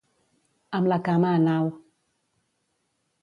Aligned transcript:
Amb 0.77 0.89
la 0.91 0.97
cama 1.09 1.33
en 1.41 1.45
alt. 1.57 1.77